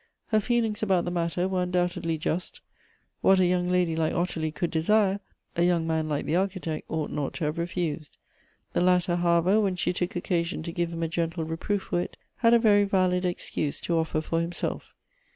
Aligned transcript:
Her 0.29 0.39
feelings 0.39 0.81
about 0.81 1.05
the 1.05 1.11
matter 1.11 1.47
were 1.47 1.61
undoubtedly 1.61 2.17
just; 2.17 2.61
what 3.21 3.37
a 3.39 3.45
young 3.45 3.69
lady 3.69 3.95
like 3.95 4.13
Ottilie 4.15 4.51
could 4.51 4.71
desire, 4.71 5.19
a 5.55 5.61
young 5.61 5.85
man 5.85 6.09
like 6.09 6.25
the 6.25 6.35
Architect 6.35 6.89
ought 6.89 7.11
not 7.11 7.35
to 7.35 7.43
have 7.43 7.59
refused. 7.59 8.17
The 8.73 8.81
latter, 8.81 9.17
however, 9.17 9.59
when 9.61 9.75
she 9.75 9.93
took 9.93 10.15
occasion 10.15 10.63
to 10.63 10.71
give 10.71 10.91
him 10.91 11.03
a 11.03 11.07
gentle 11.07 11.43
reproof 11.43 11.83
for 11.83 12.01
it, 12.01 12.17
had 12.37 12.55
a 12.55 12.57
very 12.57 12.83
valid 12.83 13.25
excuse 13.25 13.79
to 13.81 13.95
offer 13.95 14.21
for 14.21 14.41
himself. 14.41 14.95